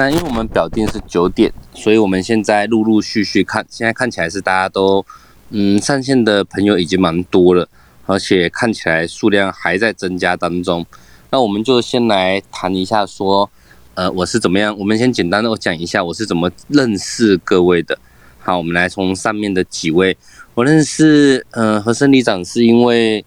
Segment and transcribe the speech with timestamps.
[0.00, 5.04] 那因为我们表定是九点，所以我们现在陆陆续续看，现在看起来是大家都
[5.50, 7.68] 嗯上线的朋友已经蛮多了，
[8.06, 10.86] 而且看起来数量还在增加当中。
[11.30, 13.50] 那我们就先来谈一下说，
[13.92, 14.74] 呃，我是怎么样？
[14.78, 17.98] 我们先简单的我讲一下我是怎么认识各位的。
[18.38, 20.16] 好，我们来从上面的几位，
[20.54, 23.22] 我认识呃和生里长是因为。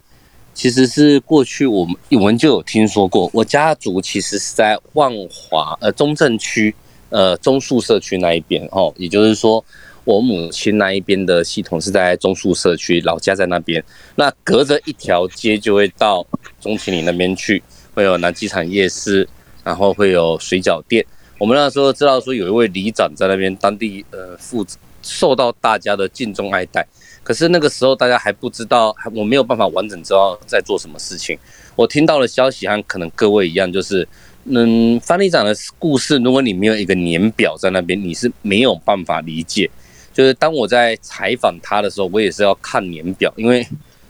[0.53, 6.73] 其实是过去我们我们就有听说过，我家族其实是在万华呃中正区
[7.09, 9.63] 呃中树社区那一边哦，也就是说
[10.03, 13.83] 我母亲那一边的系统是在中树社区，老家在那边，
[14.15, 16.25] 那隔着一条街就会到
[16.61, 17.63] 中情里那边去，
[17.95, 19.27] 会有南机场夜市，
[19.63, 21.05] 然后会有水饺店。
[21.39, 26.85] 我们那时候知道说有一位里长在那边，当地呃负责受到大家的敬重爱戴。
[27.23, 31.39] 可是那个时候大家还不知道，我没有办法完整知道在做什么事情。
[31.75, 34.05] 我听到的消息和可能各位一样，就是，
[34.43, 39.69] 嗯，范里长的故事，如果你没有一个年表在那边，你是没有办法理解。
[40.13, 43.65] 就是当我在采访他的时候，我也是要看年表，因为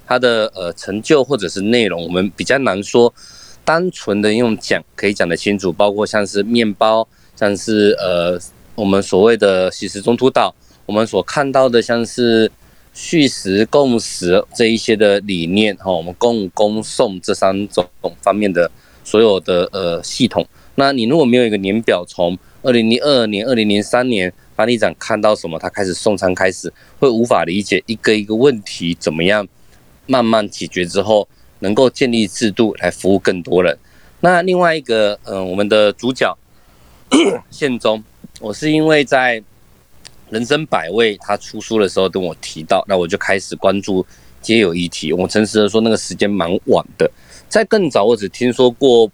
[0.07, 3.13] 他的呃成就或者是内容，我们比较难说，
[3.63, 5.71] 单纯的用讲可以讲得清楚。
[5.71, 8.39] 包括像是面包，像是呃
[8.73, 10.53] 我们所谓的喜食中途岛，
[10.87, 12.51] 我们所看到的像是。
[12.93, 17.83] 续食共食这一些的理念哈，我们共供送这三种
[18.21, 18.69] 方面的
[19.03, 29.47] 所有的呃系统，那你如果没有一个年表，从二零零二年、二零零三年班里长看到什么，他开始送餐开始，会无法理解一个一个问题怎么样
[30.05, 31.27] 慢慢解决之后，
[31.59, 33.75] 能够建立制度来服务更多人。
[34.19, 36.37] 那另外一个嗯，我们的主角
[37.49, 38.03] 宪宗，
[38.39, 39.43] 我是因为在。
[40.33, 44.03] 人生百味，他出书的时候跟我提到，那我就开始关注
[44.41, 45.13] 皆有议题。
[45.13, 47.07] 我诚实的说，那个时间蛮晚的。
[47.47, 49.07] 在更早，我只听说过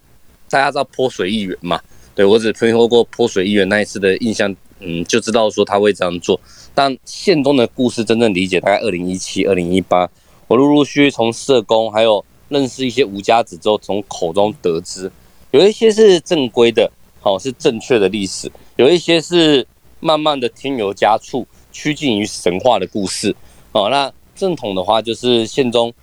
[0.50, 1.78] 大家知道泼水议员嘛？
[2.16, 6.40] 对我只听说过泼水议员那一次的印象，嗯，就知道说他会这样做。
[6.73, 10.09] 但县中的故事真正理解，大概二零一七、二零一八，
[10.47, 15.12] 我陆陆续续从社工还有认识一些无家子之后，从口中得知，
[15.52, 19.68] 有一些是正规的，好是正确的历史，有一些是。
[19.99, 23.35] 慢慢的添油加醋，趋近于神话的故事
[23.71, 23.89] 哦。
[23.89, 25.93] 那正统的话就是宪宗，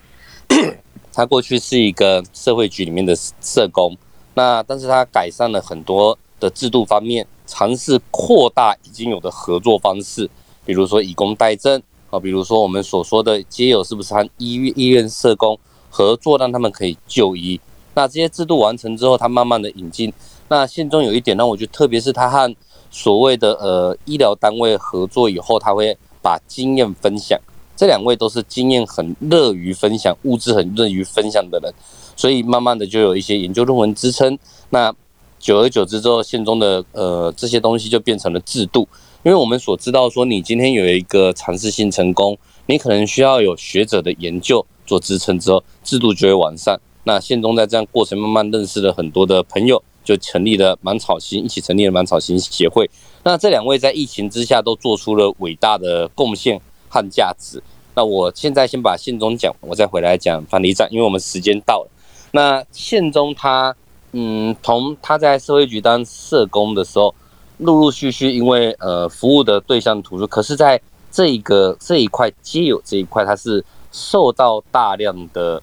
[1.13, 3.97] 他过去是一个社会局里面的社工，
[4.35, 10.29] 那但是他改善了很多的制度方面，尝试扩大已经有的合作方式，
[10.65, 11.81] 比如说以工代赈
[12.11, 15.59] 啊，比如说我们所说的街友是不是和医院医院社工
[15.89, 17.59] 合作，让他们可以就医？
[17.95, 20.13] 那这些制度完成之后，他慢慢的引进。
[20.49, 22.55] 那宪宗有一点让我觉得，特别是他和
[22.97, 27.39] 所谓的呃医疗单位合作以后，他会把经验分享。
[27.77, 31.71] 这两位都是经验很乐于分享、物质很乐于分享的人，
[32.17, 34.39] 所以慢慢的就有一些研究论文支撑。
[34.71, 34.91] 那
[35.39, 38.89] 久而久之之后，县中的呃这些东西就变成了制度。
[39.25, 46.81] 因为我们所知道说，你今天有一个尝试性成功，你可能需要有学者的研究做支撑之后，制度就会完善。
[47.05, 49.83] 那县中在这样过程慢慢认识了很多的朋友。
[50.07, 52.89] 就成立了满草心，一起成立了满草心协会。
[53.25, 56.59] 那这两位在疫情之下都做出了伟大的贡献
[56.89, 57.61] 和价值。
[57.95, 61.91] 那我现在先把宪宗讲，我再回来讲樊里长，因为我们时间到了。
[62.31, 63.75] 那宪宗他，
[64.13, 67.15] 嗯，从他在社会局当社工的时候，
[67.59, 70.81] 陆陆续续因为呃服务的对象突出，可是在
[71.11, 75.63] 这一个这一块皆有这一块，他是受到大量的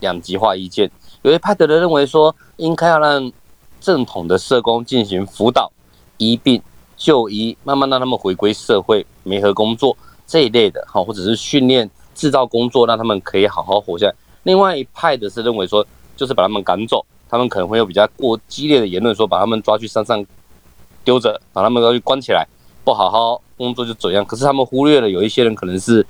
[0.00, 0.90] 两极化意见。
[1.22, 3.32] 有些派的人认为说，应该要让
[3.80, 5.72] 正统的社工进行辅导、
[6.18, 6.62] 医病、
[6.96, 9.96] 就医，慢慢让他们回归社会、媒合工作
[10.26, 14.14] 这一类的，好，或者是训练、制造工作，让他们可以好好活下来。
[14.42, 15.84] 另外一派的是认为说，
[16.16, 20.24] 就是把他们赶走，他们可能会有比较过激烈的言论，说把他们抓去山上
[21.02, 22.46] 丢着，把他们抓去关起来，
[22.84, 24.24] 不好好工作就怎样。
[24.24, 26.06] 可是他们忽略了有一些人可能是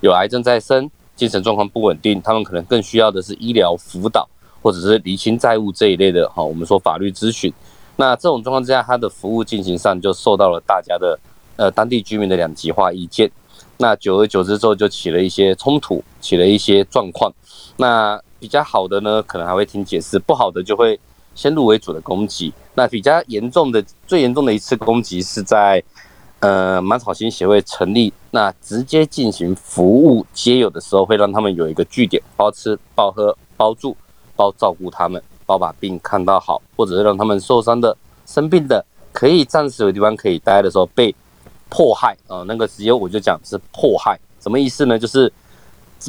[0.00, 4.28] 有癌症在身，精神状况不稳定，他们可能更需要的是医疗辅导。
[4.62, 7.52] 或者是厘清债务这一类的哈，我们说法律咨询，
[7.96, 11.18] 那这种状况之下，他的服务进行上就受到了大家的
[11.56, 13.30] 呃当地居民的两极化意见，
[13.78, 17.32] 那久而久之之后就起了一些冲突，起了一些状况。
[17.76, 20.98] 那比较好的呢，可能还会听解释；不好的就会
[21.34, 22.52] 先入为主的攻击。
[22.74, 25.82] 那比较严重的、最严重的一次攻击是在
[26.40, 33.96] 呃满草心协会成立，那直接进行服务接有的时候，会让他们有一个据点，包吃、包喝、包住。
[34.40, 37.94] 包照顾他们，包把病看到好，或者是让他们受伤的、
[38.24, 38.82] 生病的，
[39.12, 41.14] 可以暂时有地方可以待的时候被
[41.68, 44.98] 迫害啊，那个直接我就讲是迫害，什么意思呢？
[44.98, 45.30] 就是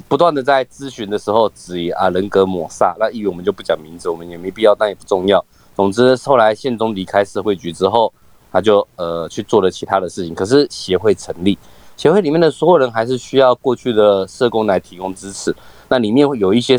[0.08, 2.96] 不断的在咨询的时候质疑啊，人格抹杀。
[2.98, 5.44] 那因为我们就不讲名字，我们也没必要，但也不重要。
[5.76, 8.14] 总之，后来宪宗离开社会局之后，
[8.54, 10.34] 他就呃去做了其他的事情。
[10.34, 11.58] 可是协会成立，
[11.98, 15.54] 协会里面的所有人还是需要过去的社工来提供支持。
[15.90, 16.78] 那里面会有一些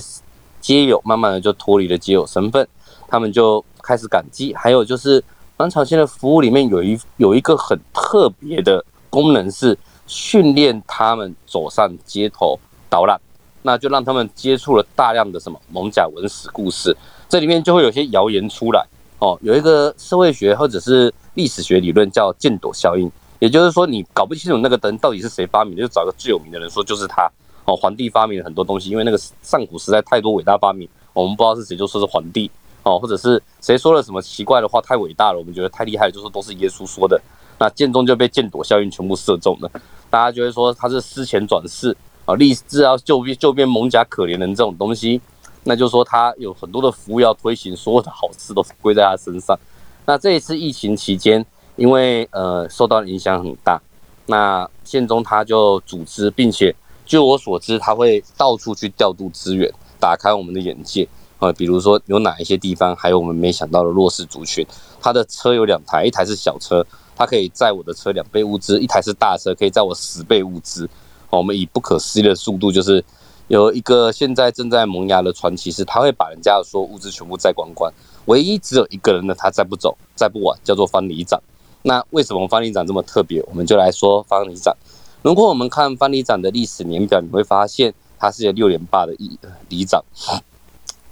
[0.63, 2.67] 街友，慢慢的就脱离了街友身份，
[3.07, 4.55] 他们就开始感激。
[4.55, 5.23] 还有就是
[5.59, 9.77] 南朝鲜的服务里面有一有一个很特别的功能是
[10.07, 13.21] 训练他们走上街头导览。
[13.65, 16.97] 那就让他们接触了大量的什么蒙甲文史故事，
[17.29, 18.85] 这里面就会有些谣言出来
[19.21, 19.39] 哦。
[19.41, 27.31] 有一个社会学或者是历史学理论叫箭朵效应，也就是说你搞不清楚那个灯到底是谁发明的，就找个最有名的人说就是他
[27.65, 27.77] 哦。
[27.77, 32.51] 皇帝发明了很多东西，因为那个上古时代太多伟大发明，我们不知道是谁就说是皇帝
[32.83, 37.21] 哦，或者是谁说了什么奇怪的话太伟大了，我们觉得太厉害了，就说都是耶稣说的。
[37.59, 39.71] 那剑中就被箭躲效应全部射中了，
[40.11, 41.97] 大家就会说他是思前转世。
[42.25, 45.21] 啊，立志要救变救变蒙甲可怜人这种东西，
[45.65, 49.59] 那就说他有很多的服务要推行，所有的好事都归在他身上。
[50.07, 51.45] 那这一次疫情期间，
[51.75, 53.83] 因为呃受到影响很大，
[54.27, 56.73] 那宪中他就组织，并且
[57.13, 59.71] 据我所知，他会到处去调度资源，
[60.01, 61.07] 打开我们的眼界
[61.39, 61.53] 啊。
[61.53, 64.67] 比如说有哪一些地方还有我们没想到的弱势族群，
[64.99, 66.83] 他的车有两台，一台是小车，
[67.15, 70.89] 它可以载我的车两倍物资；一台是大车，可以载我十倍物资。
[71.29, 73.05] 我们以不可思议的速度，就是
[73.49, 77.93] 有一个现在正在萌芽的传奇，是他会把人家的所有物资全部载光光，
[78.25, 81.39] 唯一只有一个人呢，他载不走，载不完，叫做方里长。
[81.83, 83.45] 那为什么方里长这么特别？
[83.49, 84.75] 我们就来说方里长。
[85.23, 89.39] 如果我们看方里长的历史年表，你会发现他是有六连霸的里
[89.69, 90.03] 里长，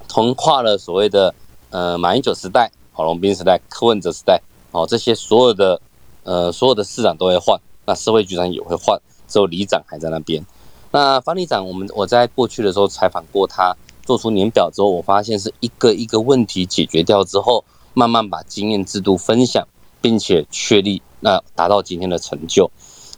[0.09, 1.33] 同跨了所谓的
[1.71, 4.43] 呃马英九时代、郝龙斌时代、柯文哲时代，
[4.73, 5.81] 哦，这些所有的
[6.25, 9.01] 呃所有的市长都会换，那社会局长也会换。
[9.29, 10.45] 只有里长还在那边。
[10.91, 17.65] 那方里长，我们我在过去的时候采访过他，做出年表之后，我发现是一个一个问题解决掉之后，
[17.95, 19.69] 慢慢把经验制度分享，
[20.01, 22.69] 并且确立，那达到今天的成就。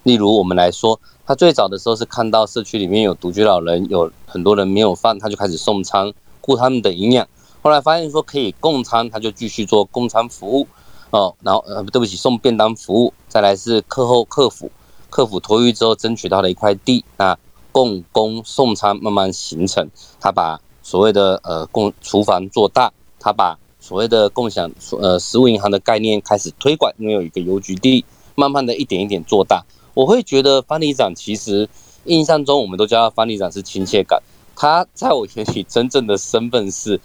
[0.02, 7.26] 例如我们来说，他最早的时候是看到社区里面有独居老人，有很多人没有饭，他就开始送餐，顾他们的营养。
[7.62, 10.66] 后来发现说可以供餐，他就继续做供餐服务。
[11.10, 13.12] 哦，然后呃，对不起，送便当服务。
[13.28, 14.70] 再来是课后客服。
[15.10, 17.38] 客服托育之后，争取到了一块地，那
[17.70, 19.88] 共工送餐慢慢形成。
[20.18, 22.90] 他把所谓的呃共厨房做大，
[23.20, 29.62] 他把所谓的共享呃食物银行的概念开始推广，因为有一个邮局地，慢慢的一点一点做大。
[29.94, 31.68] 我会觉得方里长其实
[32.04, 34.22] 印象中，我们都叫他方里长是亲切感。
[34.54, 37.00] 他在我眼里真正的身份是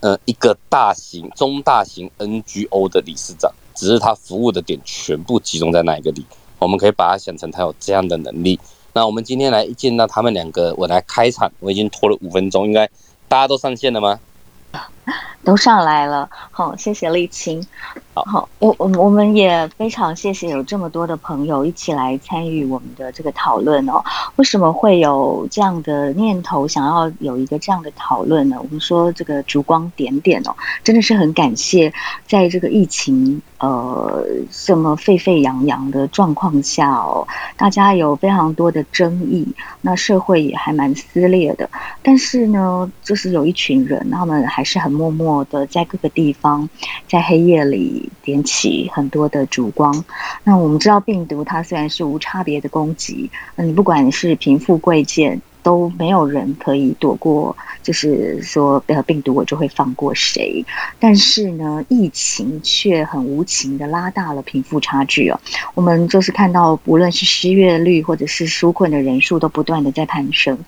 [0.00, 6.24] 呃一个大型中大型 NGO 的理事长，只是他服务的点全部集中在那一个里。
[6.58, 8.58] 我们可以把它想成他有这样的能力。
[8.92, 12.88] 那我们今天来一见到他们两个，我来开场，我已经拖了五分钟，应该
[13.28, 14.18] 大家都上线了吗？
[15.44, 17.64] 都上来了，好，谢谢丽青。
[18.14, 24.02] 好，我我我们也非常谢谢有这么多的朋友一起来参与我们的这个讨论哦。
[24.36, 28.56] 为什么会有这样的念头，想要有一个这样的讨论呢？
[28.58, 31.92] 我们说这个烛光点点哦，真的是很感谢，
[32.26, 39.46] 在这个疫情呃这么沸沸扬扬的状况下哦，大家有非常多的争议，
[39.82, 41.68] 那社会也还蛮撕裂的，
[42.02, 46.68] 但是呢，就是有一群人，他们还是很默默的在各个地方，
[47.06, 50.04] 在黑夜里点起很多的烛光。
[50.42, 60.64] 那我们知道，病毒它虽然是无差别的攻击，嗯，不管是贫富贵贱，都没有人可以躲过，就是说，呃，病毒我就会放过谁。
[60.98, 65.38] 但是呢，疫情却很无情的拉大了贫富差距哦。
[65.74, 70.58] 我们就是看到，无论是失业率或者是纾困的人数，都不断的在攀升。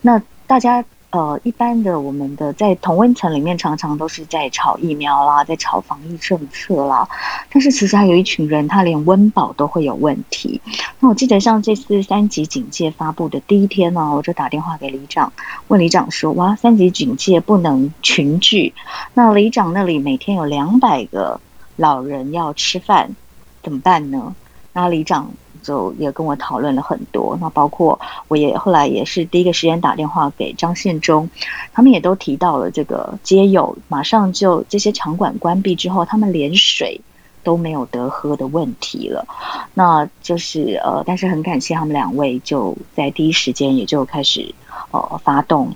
[0.00, 0.84] 那大家。
[1.14, 7.08] 呃，一般的我们的在同温层里面，常常都是在炒疫苗啦，在炒防疫政策啦。
[7.52, 10.60] 但是其实还有一群人，他连温饱都会有问题。
[10.98, 15.32] 那我记得像这次三级警戒发布的第一天呢，我就打电话给里长，
[15.68, 18.74] 问里长说：哇，三级警戒不能群聚，
[19.14, 21.40] 那里长那里每天有两百个
[21.76, 23.14] 老人要吃饭，
[23.62, 24.34] 怎么办呢？
[24.72, 25.30] 那里长。
[25.64, 31.28] 就也跟我讨论了很多，那包括我也后来也是第一个时间打电话给张宪忠，
[31.72, 37.00] 他们也都提到了这个街友马上就这些场馆关闭之后，他们连水
[37.42, 39.26] 都没有得喝的问题了。
[39.74, 44.54] 那就是呃，但是很感谢他们两位就在第一时间也就开始
[44.92, 45.74] 呃发动，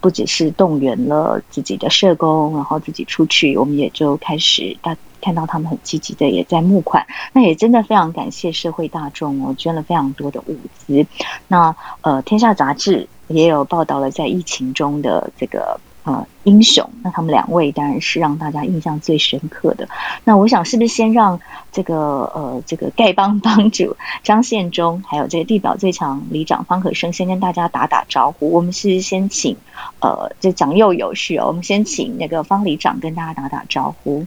[0.00, 4.96] 不只是动员了自己的社工，然后自己出去，我们也就开始大。
[5.26, 11.04] 看到他们很积极的也在募款，那也真的非常感谢社会大众哦，捐了非常多的物资。
[11.48, 19.88] 那呃，天下杂志也有报道了在疫情中的这个呃，英雄，那他们两位当然是让大家印象最深刻的。
[20.22, 21.40] 那我想是不是先让
[21.72, 21.96] 这个
[22.32, 28.52] 呃这个丐帮帮主 张献忠，还有这个地表最强里长方可生，先跟大家打打招呼。
[28.52, 29.56] 我们是先请
[29.98, 31.48] 呃，这长幼有序哦。
[31.48, 34.24] 我们先请那个方里长跟大家打打招呼。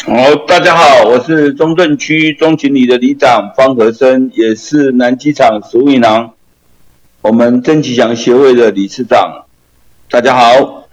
[0.00, 6.34] 好，大家好，我是中正区中情里的里长方和生，也是南机场食物银行
[7.20, 9.44] 我们曾吉祥协会的理事长。
[10.10, 10.88] 大家好，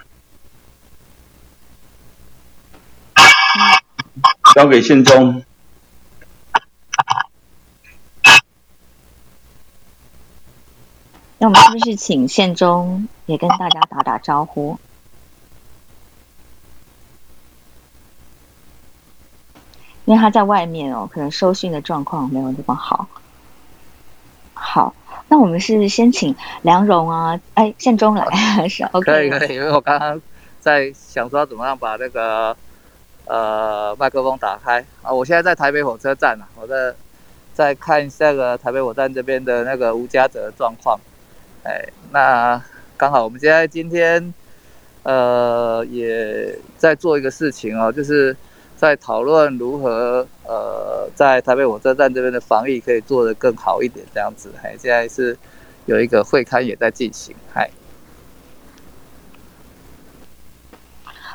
[4.53, 5.44] 交给宪忠。
[11.39, 14.77] 那我们是不是请宪忠也跟大家打打招呼？
[20.10, 23.08] 因为他在外面哦，可能收讯的状况没有那么好。
[24.56, 24.96] 好。
[25.28, 29.06] 那我们是先请梁荣啊，哎，宪忠来是 OK。
[29.06, 30.20] 可以可以，因为我刚刚
[30.60, 32.58] 在想说怎么样把那个
[33.25, 35.13] 呃麦克风打开啊。
[35.13, 36.92] 我现在在台北火车站啊，我在
[37.54, 41.00] 在看那个台北火车站这边的那个吴家泽的状况。
[41.62, 42.60] 哎，那
[42.98, 44.34] 刚好我们现在今天
[45.04, 48.36] 呃也在做一个事情哦，就是
[48.79, 50.98] 在讨论如何呃。
[51.15, 54.53] 在台北火车站这边的防疫可以做得更好一点，这样子。
[54.62, 55.36] 还现在是
[55.86, 57.69] 有一个会刊也在进行，嗨。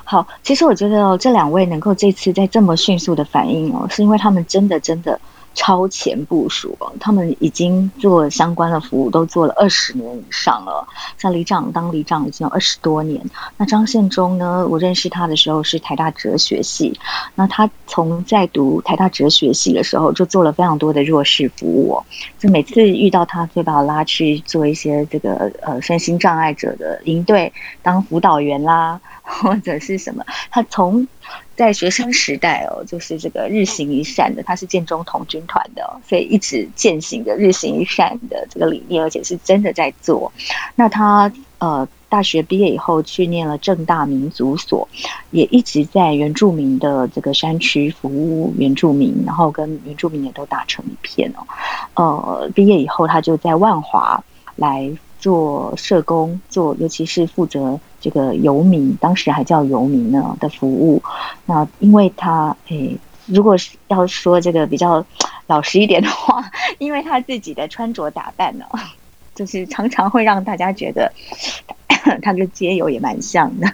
[0.04, 5.20] 好，其实我觉得这两位能够这次在这么迅速的反应哦，是因为他们真的真的。
[5.54, 10.86] 超前部署，他们已经做相关的服务，都做了二十年以上了。
[11.16, 13.24] 像李长当李长已经有二十多年。
[13.56, 14.66] 那张献忠呢？
[14.68, 16.98] 我认识他的时候是台大哲学系。
[17.34, 22.02] 那他从在读台大哲学系的时候，就做了非常多的弱势服务。
[22.38, 29.00] 就每次遇到他，会把我拉去做一些这个呃身心障碍者的营队当辅导员啦，
[29.42, 30.22] 或者是什么。
[30.50, 31.08] 他从
[31.56, 40.30] 在学生时代哦，就是这个日行一善的，他是建中童军团的，所以一直践行的日行一善的这个理念，而且是真的在做。
[40.74, 44.86] 那他呃大学毕业以后去念了正大民族所，
[45.30, 51.46] 也一直在原住民的这个山区服务原住民，然后跟原住民也都打成一片哦。
[51.94, 54.22] 呃，毕业以后他就在万华
[54.54, 54.92] 来。
[55.20, 61.02] 做社工，做尤其是负责这个游民，当时还叫游民呢的服务。
[61.46, 65.06] 那因为他，诶，如果是要说这个比较
[65.46, 66.44] 老实一点的话，
[66.78, 68.66] 因为他自己的穿着打扮呢，
[69.34, 71.14] 就是常常会让大家觉得
[72.20, 73.66] 他跟街友也蛮像的。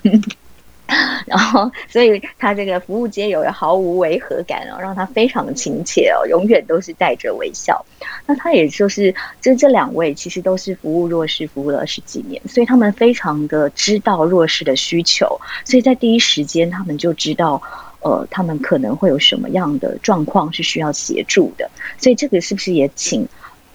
[1.26, 7.84] 然后，所以他这个服务接友也毫无违和感哦，让他非常的亲切哦，永远都是带着微笑。
[8.26, 17.62] 那他也就是，就这两位其实都是服务弱势服务了十几年，所以他们非常的知道弱势的需求，所以在第一时间他们就知道，
[18.00, 21.70] 呃，他们可能会有什么样的状况是需要协助的。
[21.98, 23.28] 所以这个是不是也请？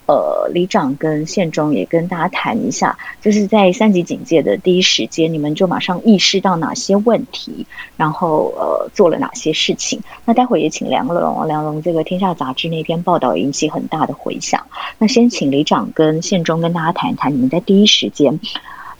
[0.07, 7.65] 呃，里长跟县中也跟大家谈一下，就是在三级警戒的第一时间，你们就马上意识到哪些问题，
[7.97, 9.99] 然后呃做了哪些事情。
[10.23, 14.67] 那待会也请梁龙，梁龙这个天下杂志那篇报道引起很大的回响。
[14.99, 18.39] 那先请里长跟县中跟大家谈一谈，你们在第一时间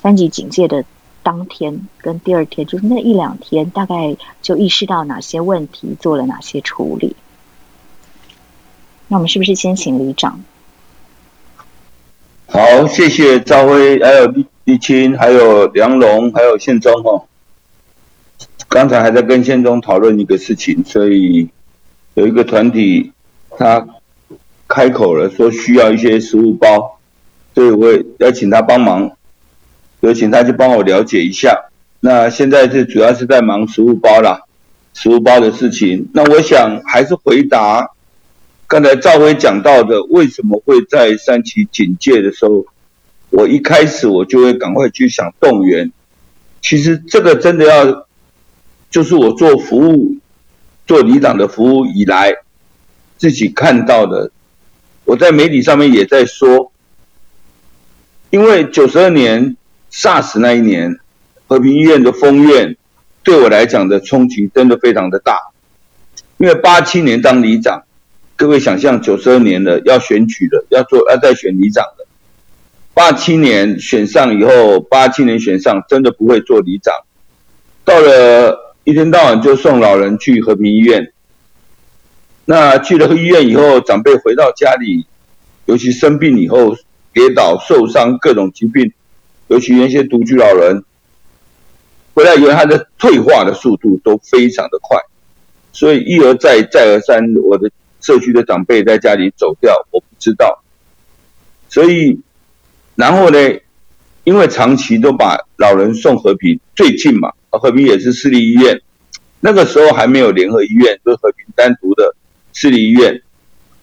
[0.01, 0.83] 三级警戒的
[1.21, 7.15] 当天跟第二天，就是那一两天，大概就意识到哪些问题，做了哪些处理。
[9.07, 10.43] 那我们是不是先请里长？
[12.55, 17.25] 好，谢谢赵辉，还有立立青，还有梁龙，还有宪忠哈。
[18.69, 21.49] 刚才还在跟宪忠讨论一个事情，所以
[22.13, 23.11] 有一个团体
[23.57, 23.85] 他
[24.69, 26.97] 开口了，说需要一些食物包，
[27.53, 29.11] 所以我要请他帮忙，
[29.99, 31.65] 有请他去帮我了解一下。
[31.99, 34.43] 那现在是主要是在忙食物包啦，
[34.93, 36.07] 食物包的事情。
[36.13, 37.91] 那我想还是回答。
[38.67, 42.65] 刚才赵辉讲到的，为什么会在三级警戒的时候，
[43.29, 45.91] 我一开始我就会赶快去想动员。
[46.61, 48.07] 其实这个真的要，
[48.89, 50.17] 就是我做服务、
[50.87, 52.33] 做里长的服务以来，
[53.17, 54.31] 自己看到的。
[55.03, 56.71] 我在媒体上面也在说，
[58.31, 59.55] 因为九十二年
[59.91, 60.99] SARS 那一年，
[61.45, 62.75] 和平医院的封院，
[63.21, 65.37] 对我来讲的冲击真的非常的大。
[66.37, 67.84] 因为八七年当里长。
[68.37, 72.05] 各位想象，九十二年了，要选举的，要做要再选里长的。
[72.93, 76.93] 八七年选上以后，八七年选上，真的不会做里长。
[77.85, 81.13] 到了一天到晚就送老人去和平医院。
[82.43, 85.05] 那去了医院以后，长辈回到家里，
[85.65, 86.75] 尤其生病以后，
[87.13, 88.91] 跌倒受伤各种疾病，
[89.47, 90.83] 尤其那些独居老人
[92.13, 94.99] 回来以后，他的退化的速度都非常的快，
[95.71, 97.71] 所以一而再再而三，我的
[98.05, 100.61] 社区的长辈在家里走掉，我不知道，
[101.69, 102.19] 所以
[102.93, 103.39] 然后呢，
[104.23, 108.79] 因为长期都把老人送和平最近嘛，和平也是私立医院，
[109.39, 112.15] 那个时候还没有联合医院，就是和平单独的
[112.53, 113.23] 私立医院。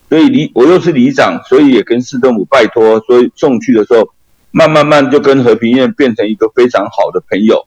[0.08, 4.08] 所以里我又是里长，所以也跟市政府拜托，所以送去的时候，
[4.52, 7.66] 慢慢慢就跟和平医院变成一个非常好的朋友。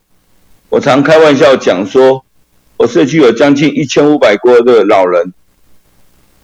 [0.69, 2.23] 我常开玩笑讲说，
[2.77, 5.33] 我社区有将近一千五百个的老人，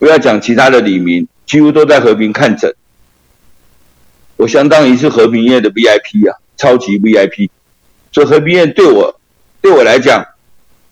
[0.02, 2.74] 不要讲其他的里民，几乎都在和平看诊。
[4.36, 7.52] 我相当于是和平医院的 VIP 啊，超级 VIP。
[8.12, 9.22] 所以和平医院对我，
[9.62, 10.26] 对我来讲，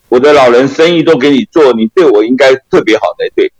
[0.09, 3.51] 我的老人生意都给你做，你对我应该特别好才对。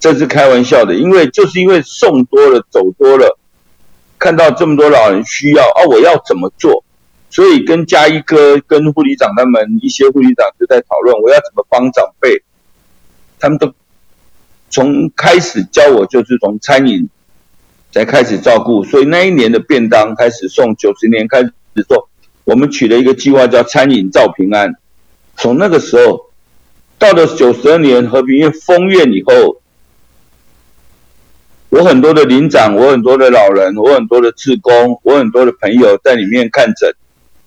[0.00, 3.38] 这是开玩笑的，因为就是因为送多了、走多了，
[4.18, 6.82] 看到这么多老人需要啊，我要怎么做？
[7.30, 12.42] 所以跟嘉一哥、跟护理长他们一些护理长就在讨论，我要怎么帮长辈。
[13.38, 13.72] 他们都
[14.70, 17.08] 从开始教我就是从餐饮
[17.92, 21.52] 才开始照顾，所以那一年的便当开始送，九十年开始
[21.86, 22.08] 做，
[22.44, 24.74] 我们取了一个计划叫餐饮照平安。
[25.36, 26.30] 从那个时候
[26.98, 29.58] 到了九十二年和平院封院以后。
[31.72, 36.92] 我很多的领长，我很多的老人，我很多的志工，我很多的朋友在里面看诊、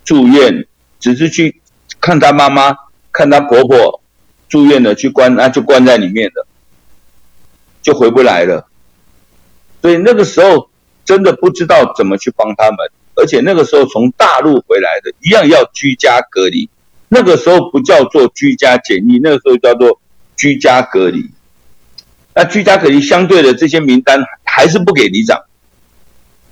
[0.05, 0.65] 住院，
[0.97, 1.59] 只是去
[1.99, 2.73] 看他妈妈、
[3.11, 4.01] 看他婆婆
[4.47, 6.47] 住院的，去关啊就关在里面的，
[7.83, 8.67] 就回不来了。
[9.83, 10.69] 所以那个时候
[11.05, 12.77] 真的不知道怎么去帮他们，
[13.15, 16.67] 而且那个时候从大陆回来的，一样要居家隔离。
[17.09, 19.99] 那个时候不叫做居家检疫，那个时候叫做
[20.35, 21.29] 居家隔离。
[22.33, 25.43] 那居家隔离相对的这些名单还是不给里长，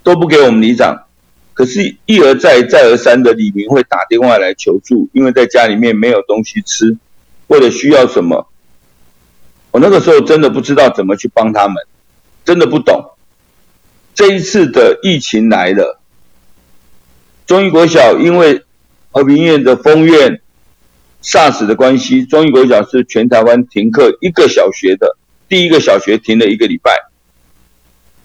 [0.04, 1.06] 都不给我们里长。
[1.54, 6.96] 可是，一而再、再而三的李明会打电话来求助，因为在家里面没有东西吃，
[7.48, 8.51] 或者需要什么。
[9.72, 11.74] 我那个时候真的不知道怎么去帮他们，
[12.44, 13.10] 真的不懂。
[14.14, 15.98] 这一次的疫情来了，
[17.46, 18.62] 中医国小因为
[19.10, 20.40] 和平医院的封院、
[21.22, 25.16] SARS 的关系，中医国小是全台湾停课一个小学的。
[25.48, 26.92] 第一个小学停了一个礼拜，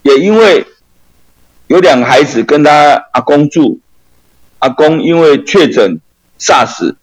[0.02, 0.66] 也因为
[1.68, 3.82] 有两个孩子跟他阿公住，
[4.60, 6.00] 阿公因为确诊
[6.40, 6.96] SARS，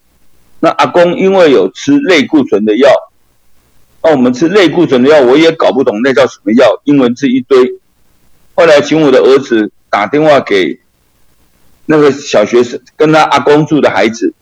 [0.61, 2.91] 那阿公因为有吃类固醇的药，
[4.05, 7.81] 那我们吃类固醇的药，我也搞不懂那叫什么药，英文字一堆。
[8.55, 10.79] 后来请我的儿子打电话给
[11.87, 14.33] 那个小学生，跟他阿公住的孩子，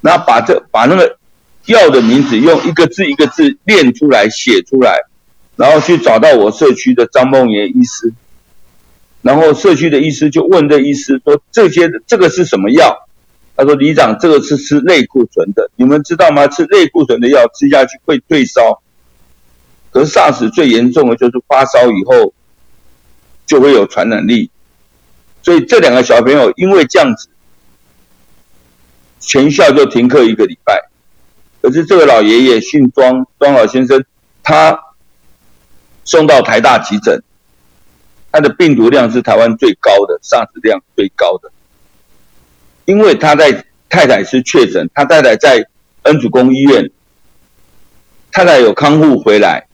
[0.00, 1.18] 那把这把那个。
[1.66, 4.98] 药的名字用一个字一个字念出来写出来，
[5.54, 8.12] 然后去找到我社区的张梦妍医师，
[9.20, 13.06] 然后社区的医师就问这医师说：“这些这个是什么药？”
[13.54, 16.46] 他说：“李长，这个是吃类固醇的，你们知道吗？
[16.48, 18.82] 吃类固醇的药吃下去会退烧，
[19.90, 22.32] 可是 SARS 最严重的就是发烧以后
[23.44, 24.50] 就会有传染力，
[25.42, 27.28] 所以这两个小朋友因为这样子，
[29.20, 30.80] 全校就停课一个礼拜。”
[31.60, 34.04] 可是这个老爷爷姓庄，庄老先生，
[34.42, 34.76] 他
[36.04, 37.22] 送到台大急诊，
[38.32, 41.52] 他的病毒量是台湾最高的，，SARS 量最高的。
[42.84, 45.66] 因为他在太太是确诊，他太太在
[46.02, 46.90] 恩主公医院，
[48.30, 49.66] 太太有康复回来，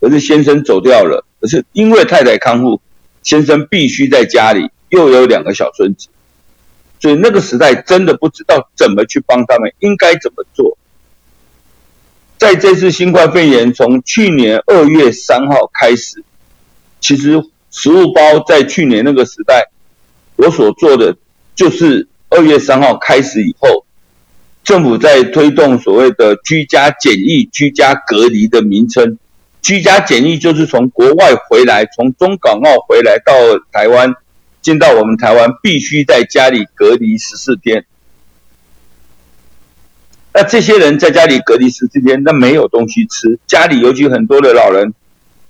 [0.00, 1.26] 可是先生走掉了。
[1.40, 2.80] 可是因为太太康复，
[3.22, 6.08] 先生必须在家里，又有两个小孙子，
[6.98, 10.78] 所以那个时代真的不知道怎么去帮他们，应该怎么做。
[12.38, 16.22] 在这次新冠肺炎从去年二月三号开始，
[17.00, 19.70] 其实食物包在去年那个时代，
[20.36, 21.16] 我所做的
[21.54, 23.86] 就是二月三号开始以后，
[24.64, 29.18] 政府在推动所谓的居家检疫、居家隔离的名称。
[29.62, 33.32] 居家检疫就是从国外回来，从中港澳回来到
[33.72, 34.14] 台湾，
[34.62, 37.84] 进到我们台湾必须在家里隔离十四天。
[40.32, 43.38] 那这些人在家里隔离十四天，那没有东西吃。
[43.46, 44.92] 家里尤其很多的老人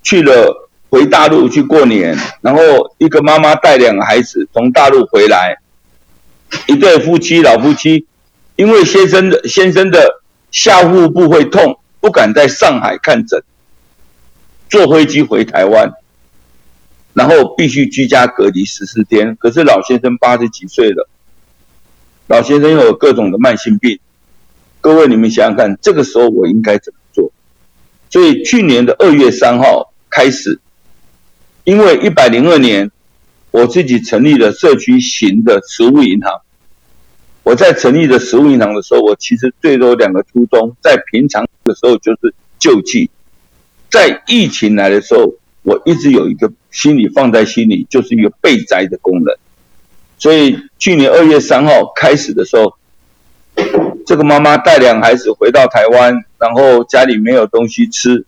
[0.02, 2.60] 去了回大陆去过年，然后
[2.98, 5.58] 一个妈妈带两个孩子从大陆回来，
[6.66, 8.06] 一对夫妻老夫妻，
[8.56, 13.42] 因为先生的先生的下腹部会痛，不敢在上海看诊，
[14.68, 15.92] 坐飞机回台湾，
[17.14, 19.36] 然后必须居家隔离十四天。
[19.36, 21.08] 可是老先生八十几岁了，
[22.26, 23.98] 老先生又有各种的慢性病。
[24.80, 27.32] 各位，你们想想看，这个时候我应该怎么做？
[28.08, 30.60] 所以去年的二月三号开始，
[31.64, 32.90] 因为一百零二年
[33.50, 36.40] 我自己成立了社区型的食物银行。
[37.42, 43.08] 我在成立的食物银行的时候，我其实最多两个初衷，在平常的时候就是救济，
[43.88, 45.32] 在疫情来的时候，
[45.62, 49.34] 我一直有一个心里放在心里，就是一个备灾的功能。
[50.18, 52.74] 所以去年二月三号开始的时候，
[54.04, 58.24] 这个妈妈带两孩子回到台湾，然后家里没有东西吃，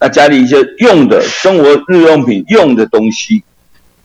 [0.00, 3.44] 那家里一些用的生活日用品用的东西，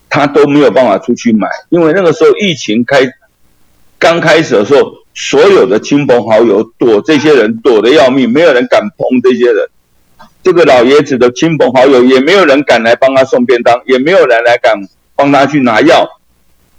[0.10, 3.10] 他都没有办法出去买，因为那个时候疫情开。
[4.02, 9.70] 刚开始的时候，所有的亲朋好友躲这些人躲得要命，没有人敢碰这些人。
[10.42, 14.74] 这个老爷子的亲朋好友也没有人敢来帮他送便当，也没有人来敢
[15.18, 16.08] 帮他去拿药。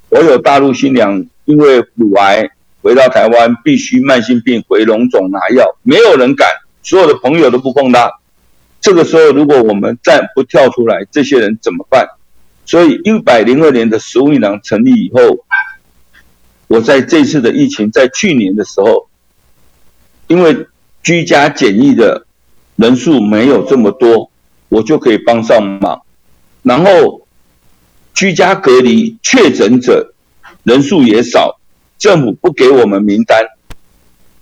[0.08, 2.48] 我有大陆新娘因为乳癌
[2.80, 6.48] 回到台湾，必须慢性病回龙总拿药，没有人敢，
[6.82, 8.10] 所有的朋友都不碰他。
[8.80, 12.08] 这个时候，如果我们再不跳出来，这些人怎么办？
[12.70, 15.44] 所以一百零二年的食物银行成立以后。
[16.68, 19.08] 我在这次的疫情，在去年的时候，
[20.28, 20.68] 因为
[21.02, 22.24] 居家检疫的
[22.76, 24.30] 人数没有这么多，
[24.68, 26.02] 我就可以帮上忙。
[26.62, 27.26] 然后
[28.14, 30.14] 居家隔离确诊者
[30.62, 31.58] 人数也少，
[31.98, 33.44] 政府不给我们名单，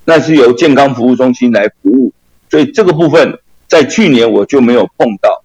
[0.04, 2.12] 那是由健康服务中心来服务，
[2.50, 5.42] 所以这个部分在去年我就没有碰到。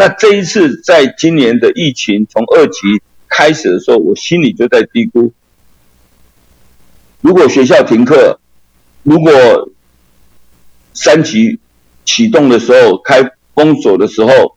[0.00, 5.30] 那这一次在今年的疫情从二级开始的时候，我心里就在嘀咕。
[7.20, 8.40] 如果学校停课，
[9.02, 9.30] 如果
[10.94, 11.60] 三级
[12.06, 14.56] 启动的时候开封锁的时候，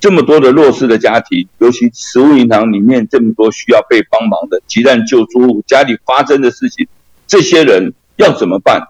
[0.00, 6.88] 这么多的弱势的家庭，尤其食物银行里面这么多需要被帮忙的急难救助户，家里发生的事情，
[7.28, 8.88] 这些人要怎么办？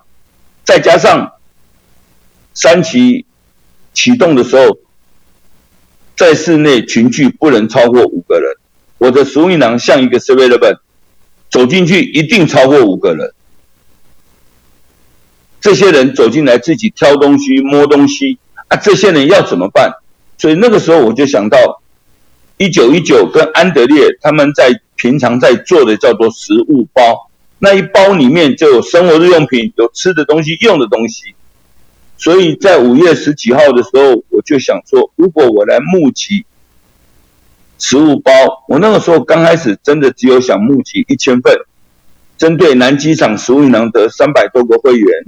[0.64, 1.32] 再加上
[2.54, 3.26] 三级
[3.92, 4.78] 启动的时候，
[6.16, 8.54] 在室内群聚不能超过五个人，
[8.98, 10.78] 我的食物银行像一个 seven eleven。
[11.50, 13.34] 走进去一定超过五个人，
[15.60, 19.92] 这些人走进来自己挑东西、摸东西啊，这些人要怎么办？
[20.38, 21.82] 所以那个时候我就想到，
[22.56, 31.34] 一九一九跟安德烈他们在平常在做的叫做食物包，那一包里面就有生活日用品、有吃的东西、用的东西。
[32.22, 36.46] 所以在五月十几号的时候，我就想说，如果我来募集。
[37.80, 38.30] 食物包，
[38.68, 41.52] 我那个时候刚开始真的只有想募集一千份，
[42.38, 45.24] 针对南机场食物银行的三百多个会员，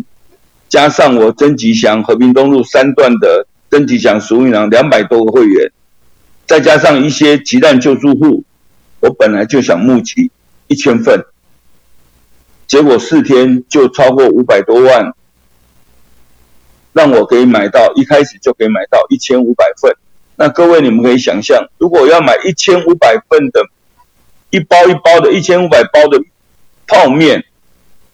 [0.68, 5.72] 加上我曾吉祥和平东路三段的曾吉祥食物银行两百多个会员，
[6.46, 8.44] 再加上一些急难救助户，
[9.00, 10.30] 我本来就想募集
[10.68, 11.24] 一千份，
[12.68, 15.12] 结果四天就超过五百多万，
[16.94, 19.94] 让我可以买到，一开始就可以买到一千五百份。
[20.36, 23.60] 那各位，你们可以想象，如果要买一千五百份的，
[24.50, 26.18] 一包一包的，一千五百包的
[26.86, 27.44] 泡面，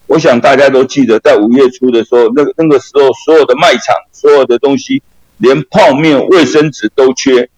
[0.07, 5.03] 我想大家都记得，在五月初的时候，那那个时候，所有的卖场，所有的东西，
[5.39, 7.49] 连泡面、卫生纸都缺。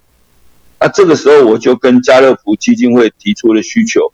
[0.79, 4.13] 那这个时候，我就跟家乐福基金会提出了需求，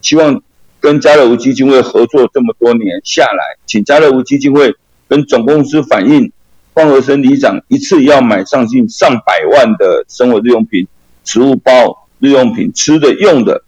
[0.00, 0.42] 希望
[0.80, 4.74] 跟家乐福基金会合作这么多年下来，请家乐福基金会
[5.08, 6.30] 跟总公司反映。
[6.74, 10.86] 方和生里长一次要买上近上百万的生活日用品、
[11.24, 13.64] 食物包、日用品、吃的用的，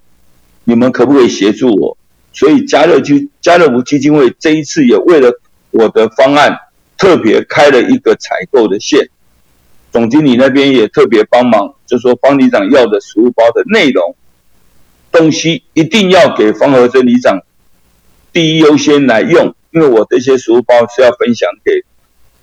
[0.62, 1.96] 你们可不可以协助我？
[2.32, 5.32] 所以家乐基家乐福基金会这一次也为了
[5.72, 6.56] 我的方案，
[6.96, 9.08] 特别开了一个采购的线。
[9.90, 14.14] 总经理那边也特别帮忙，就说方里长要的食物包的内容
[15.10, 17.40] 东西一定要给方和生里长
[18.32, 21.84] 第一优先来用，因为我这些书包是要分享给。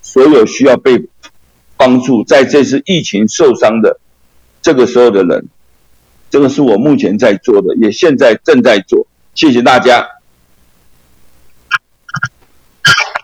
[0.02, 1.04] 所有需要被
[1.76, 4.00] 帮助，在这次疫情受伤的
[4.62, 5.48] 这个时候的人，
[6.30, 9.06] 这个是我目前在做的，也现在正在做。
[9.36, 10.08] 谢谢大家。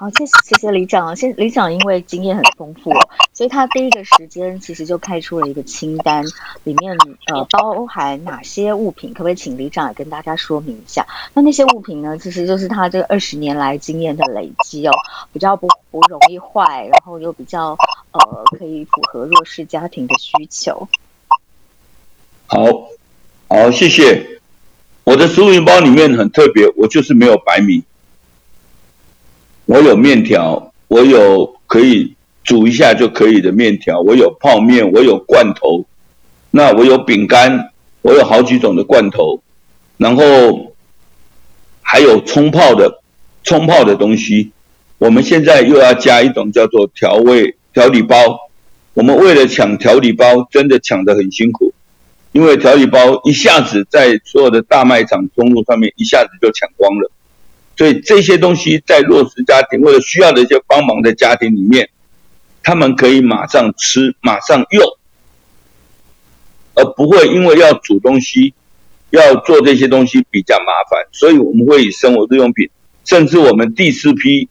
[0.04, 1.16] 好，谢谢谢谢李长。
[1.16, 2.92] 先李长因为经验很丰富，
[3.32, 6.26] 所以他第一个时间其实就开出了一个清单，
[6.66, 11.08] 里面呃包含哪些物品，可不可以请李长也跟大家说明一下？
[11.34, 14.92] 那那些物品呢，其实就是他这二十年来经验的累积哦，
[15.32, 17.78] 比较不不容易坏，然后又比较
[18.12, 20.86] 呃可以符合弱势家庭的需求。
[22.48, 22.66] 好，
[23.48, 24.42] 好，谢谢。
[25.06, 27.82] 我的食物包里面很特别，我就是没有白米。
[29.66, 35.86] 我有面条，我有可以煮一下就可以的面条，我有泡面，我有罐头，
[36.52, 37.72] 那我有饼干，
[38.02, 39.42] 我有好几种的罐头，
[39.98, 40.74] 然后
[41.82, 43.02] 还有冲泡的
[43.44, 44.52] 冲泡的东西。
[44.98, 48.16] 我们现在又要加一种叫做调味调理包，
[48.94, 51.74] 我们为了抢调理包，真的抢得很辛苦。
[52.32, 57.12] 因为调理包一下子在所有的大卖场通路上面一下子就抢光了，
[57.78, 61.90] 所以这些东西在弱势家庭或者需要的一些帮忙的家庭里面，
[62.62, 64.86] 他们可以马上吃，马上用，
[66.76, 68.54] 而不会因为要煮东西。
[69.16, 72.68] 要做这些东西比较麻烦，所以我们会以生活日用品，
[73.06, 74.50] 甚至我们第四批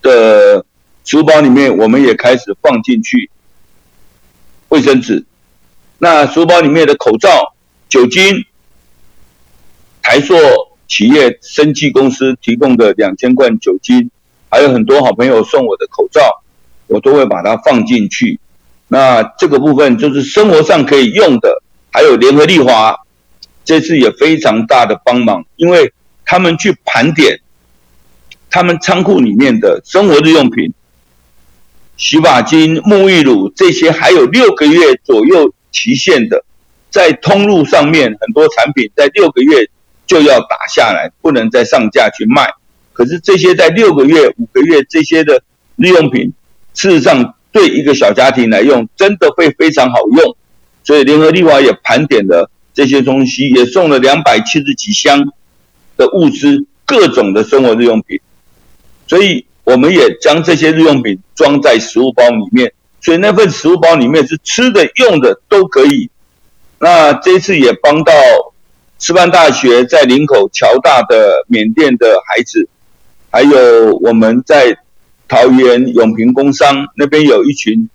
[0.00, 0.64] 的
[1.04, 3.28] 书包里面，我们也开始放进去
[4.70, 5.26] 卫生纸。
[5.98, 7.54] 那书包里面的口罩、
[7.90, 8.46] 酒精，
[10.00, 10.34] 台塑
[10.86, 14.10] 企业生技公司提供的两千罐酒精，
[14.50, 16.42] 还有很多好朋友送我的口罩，
[16.86, 18.38] 我都会把它放进去。
[18.88, 22.96] 那这个部分就是生活上可以用的，还有联合利华。
[23.64, 25.90] 这次也非常大的帮忙，因为
[26.26, 27.40] 他们去盘点
[28.50, 30.70] 他们仓库里面的生活日用品、
[31.96, 36.44] 洗发精、沐浴乳这些，还有六个月左右期限的，
[36.90, 39.66] 在通路上面很多产品在六个月
[40.06, 42.52] 就要打下来，不能再上架去卖。
[42.92, 45.42] 可是这些在六个月、五个月这些的
[45.76, 46.32] 日用品，
[46.74, 50.36] 事实上对一个小家庭来用，真的会非常好用。
[50.82, 52.50] 所以联合利华也盘点了。
[52.76, 55.32] 这些东西也送了两百七十几箱
[55.96, 58.18] 的物资，各种的生活日用品，
[59.06, 66.10] 所以我们也将这些日用品装在食物包里面，所以那份食物包里面是吃的、用的都可以。
[66.80, 68.12] 那这次也帮到
[69.06, 72.66] 师范大学在林口侨大的缅甸的孩子，
[73.30, 74.78] 还有我们在
[75.28, 77.90] 桃园永平工商那边有一群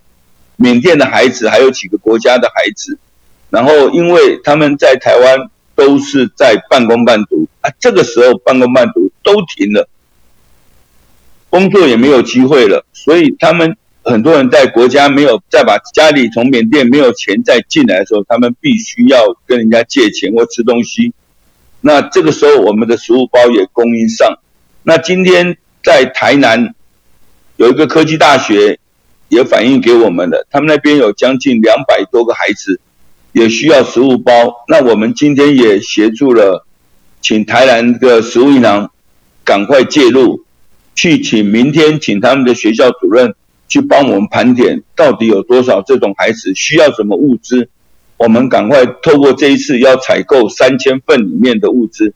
[0.56, 3.00] 缅甸的孩子，还有几个国家的孩子。
[3.50, 9.90] 然后，因为他们在台湾都是在半工半读啊，这个时候半工半读都停了，
[11.50, 13.76] 工作也没有机会了，所以他们
[14.10, 21.14] 很多人在国家没有再把家里从缅甸没有钱再进来的时候，他们必须要跟人家借钱或吃东西。
[21.82, 24.40] 那这个时候，我们的食物包也供应上。
[24.84, 26.74] 那今天在台南
[27.58, 28.80] 有一个科技大学
[29.30, 32.82] 也反映给我们了，他们那边有将近两百多个孩子。
[33.32, 36.66] 也需要食物包，那我们今天也协助了，
[37.22, 38.90] 请台南的食物银行
[39.46, 40.44] 赶快介入，
[40.96, 43.36] 去请明天请他们的学校主任
[43.70, 47.70] 去帮我们盘点，到底有多少这种孩子需要什么物资，
[48.18, 52.14] 我们赶快透过这一次要采购三千份里面的物资，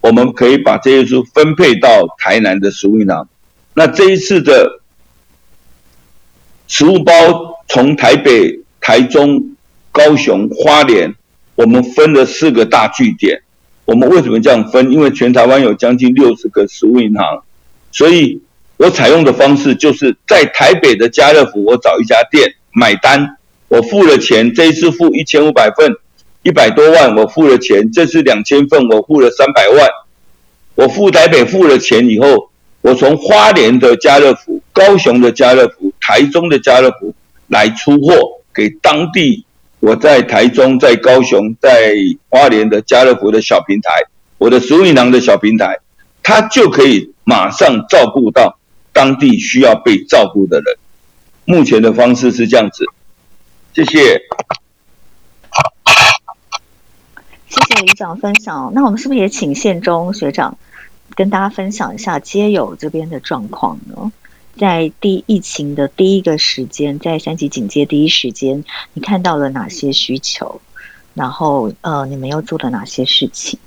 [0.00, 3.28] 我们可以把这些书分配到台南的食物银行。
[3.74, 4.80] 那这一次的
[6.66, 7.12] 食物包
[7.68, 9.50] 从台北、台中。
[9.96, 11.14] 高雄、花莲，
[11.54, 13.42] 我们分了四个大据点。
[13.84, 14.90] 我们为什么这样分？
[14.90, 17.44] 因为全台湾有将近六十个食物银行，
[17.92, 18.42] 所以
[18.76, 23.36] 我采用的方式就是在台北的家乐福，我找一家店买单，
[23.68, 25.94] 我付了钱，这一次付一千五百份，
[26.42, 27.90] 一百多万，我付了钱。
[27.92, 29.88] 这次两千份，我付了三百万。
[30.74, 37.14] 我付台北付了钱以后，我从花莲的家乐福、高雄的家乐福、台中的家乐福
[37.46, 38.14] 来出货
[38.52, 39.44] 给当地。
[39.78, 41.94] 我在台中、在高雄、在
[42.28, 43.90] 花莲的家乐福的小平台，
[44.38, 45.78] 我的食物银行的小平台，
[46.22, 48.58] 它就可以马上照顾到
[48.94, 50.78] 当地需要被照顾的人。
[51.44, 52.86] 目前的方式是这样子，
[53.74, 54.22] 谢谢。
[57.48, 58.72] 谢谢李长分享。
[58.74, 60.56] 那我们是不是也请宪中学长
[61.14, 64.10] 跟大家分享一下街友这边的状况呢？
[64.56, 70.60] 在第疫情的第一个时间，在三级警戒第一时间，你看到了哪些需求？
[71.12, 73.58] 然后，呃，你们又做了哪些事情？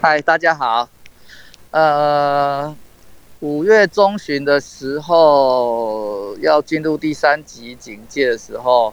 [0.00, 0.88] 嗨，大家好。
[1.72, 2.76] 呃，
[3.40, 8.92] 五月中旬的时候，要进入第三级警戒的时候，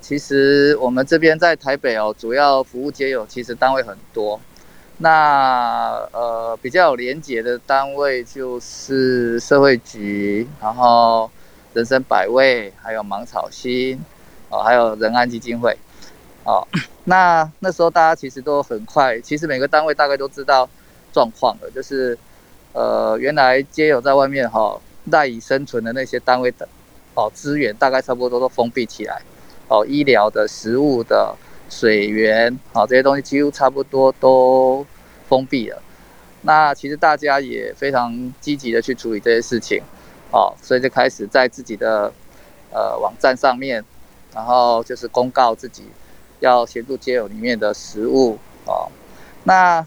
[0.00, 4.40] 其实我们这边在台北哦，主要服务街友，其实单位很多。
[4.98, 11.28] 那呃比较有连结的单位就是社会局，然后
[11.74, 14.00] 人生百味，还有芒草心，
[14.48, 15.76] 哦，还有仁安基金会，
[16.44, 16.66] 哦，
[17.02, 20.66] 那那时候大家其实都很快，其实每个单位大概都知道
[21.16, 22.18] 状况了，就是
[22.74, 26.68] 呃原来皆有在外面哈赖以生存的那些单位的
[27.14, 29.22] 哦资源大概差不多都封闭起来，
[29.68, 31.34] 哦医疗的、食物的。
[31.68, 34.86] 水源啊，这些东西几乎差不多都
[35.28, 35.82] 封闭了。
[36.42, 39.82] 那其实大家也非常积极的去处理这些事情，
[40.30, 42.12] 哦，所以就开始在自己的
[42.70, 43.84] 呃网站上面，
[44.32, 45.82] 然后就是公告自己
[46.38, 48.86] 要协助接友里面的食物哦。
[49.42, 49.84] 那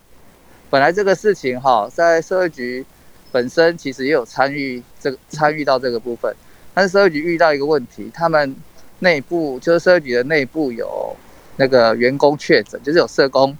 [0.70, 2.86] 本来这个事情哈，在社会局
[3.32, 6.34] 本身其实也有参与这个参与到这个部分，
[6.74, 8.56] 但是社会局遇到一个问题，他们
[9.00, 11.16] 内部就是社会局的内部有
[11.56, 13.58] 那个员工确诊，就是有社工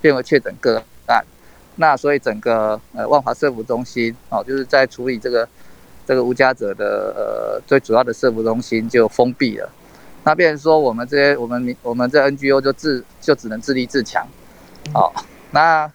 [0.00, 1.24] 变为确诊个案，
[1.76, 5.48] 那所以整个呃万华社服中心哦，就是在处理这个
[6.06, 9.68] 这个无家者的呃最主要的社服中心就封闭了。
[10.24, 14.24] 那变成说我们这些我们我们这 NGO 就自就只能自立自强，
[14.92, 15.12] 好，
[15.50, 15.90] 那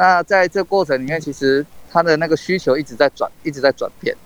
[0.00, 4.16] 那在这过程里面，其实它的那个需求一直在转，一直在转变，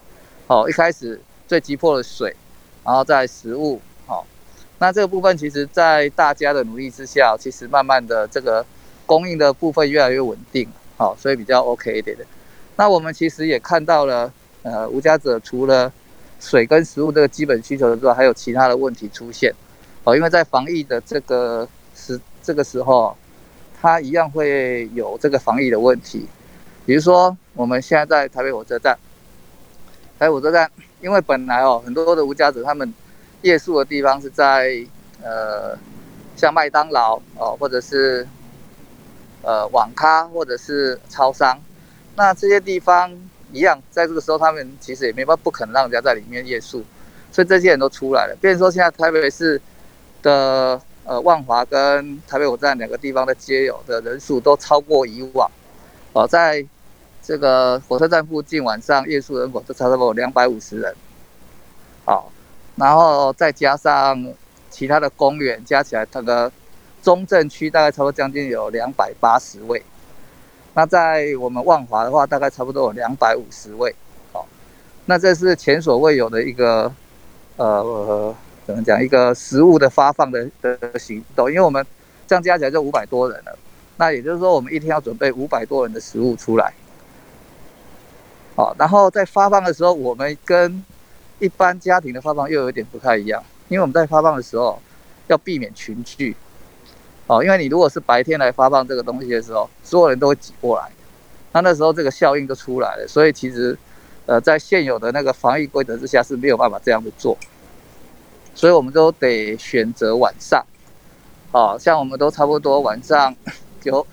[0.47, 2.33] 哦，一开始最急迫的水，
[2.85, 4.25] 然后在食物，好，
[4.79, 8.65] 那这个部分其实在大家的努力之下，其实慢慢的这个
[9.05, 12.25] 供应的部分越来越稳定，好，所以比较 OK 一点的。
[12.77, 14.33] 那我们其实也看到了，
[14.63, 15.93] 呃，无家者除了
[16.39, 19.53] 水跟食物这个基本需求之外，还有其他的问题出现，
[20.05, 23.17] 哦，因为在防疫的这个时这个时候，
[23.85, 26.27] 它一样会有这个防疫的问题，
[26.87, 28.97] 比如说我们现在在台北火车站，
[30.19, 30.71] 台北火车站，
[31.03, 32.95] 因为本来哦很多的无家者他们
[33.43, 34.83] 夜宿的地方是在
[35.23, 35.77] 呃
[36.35, 38.27] 像麦当劳哦，或者是
[39.43, 41.61] 呃网咖或者是超商，
[42.17, 43.13] 那这些地方。
[43.53, 46.83] 一样，在这个时候，他们其实也没办法，不可能让人家在里面夜宿，
[47.31, 48.37] 所以这些人都出来了。
[48.41, 49.61] 变成说，现在台北市
[50.23, 55.51] 的呃万华跟台北火车站两个地方的街友的人数都超过以往。
[56.13, 56.65] 哦，在
[57.23, 60.95] 这个火车站附近晚上夜宿人口就差不多两百五十人。
[62.05, 62.31] 好，
[62.77, 64.33] 然后再加上
[64.71, 66.53] 其他的公园，加起来，它的
[67.03, 69.83] 中正区大概差不多将近有两百八十位。
[70.75, 73.95] 那在我们万华的话，大概差不多有两百五十位，
[74.33, 74.47] 好，
[75.07, 76.93] 那这是前所未有的一个，
[77.57, 78.35] 呃，
[78.67, 79.03] 怎么讲？
[79.03, 81.85] 一个食物的发放的的行动，因为我们
[82.27, 83.59] 这样加起来就五百多人了，
[83.97, 86.73] 那也就是说，我们一天要准备五百多人的食物出来，
[88.57, 90.83] 好，然后在发放的时候，我们跟
[91.39, 94.81] 一般家庭的发放又有点不太一样，因为我们在发放的时候
[95.27, 96.35] 要避免群聚。
[97.27, 100.91] 哦，因为你如果是白天来发放这个东西的时候，所有人都会挤过来，
[101.53, 103.07] 那那时候这个效应就出来了。
[103.09, 103.75] 所以其实，
[104.27, 107.35] 呃，在现有的那个防疫规则之下是没有办法这样子做，
[108.55, 110.65] 所以我们都得选择晚上。
[111.53, 113.35] 哦，像我们都差不多晚上
[113.81, 114.05] 九，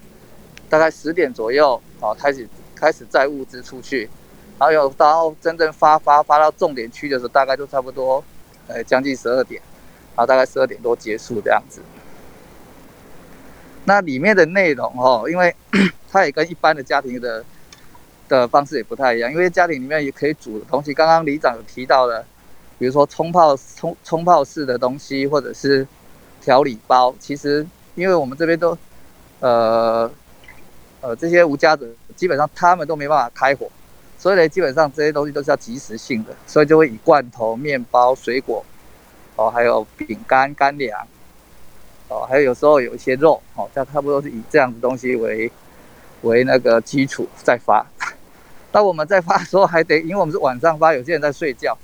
[0.70, 4.08] 大概十点左右，哦，开始开始载物资出去，
[4.60, 8.24] 然后有到真正发发发到重点区的时候，大概就差不多，
[8.68, 9.60] 呃，将近十二点，
[10.16, 11.82] 然后大概十二点多结束这样子。
[13.86, 15.56] 那里面的内容哦，因为
[16.12, 17.44] 它也跟一般的家庭的
[18.30, 22.24] 的方式也不太一样，因为家庭里面也可以煮的东西，刚刚李长有提到的，
[22.82, 25.88] 比如说冲泡冲冲泡式的东西，或者是
[26.42, 27.64] 调理包，其实
[27.94, 28.76] 因为我们这边都
[29.40, 30.10] 呃
[31.00, 33.70] 呃这些无家者，基本上他们都没办法开火，
[34.18, 38.66] 所以呢，基本上这些东西都是要即时性的，所以就会以罐头、面包、水果
[39.36, 41.08] 哦，还有饼干、干粮。
[42.08, 45.52] 哦，还有有时候有一些肉，哦，它差不多是以这样子东西为
[46.24, 47.86] 为那个基础再发。
[48.74, 51.78] 那我们在发的时候还得，因为我们是晚上发，有些人在睡觉，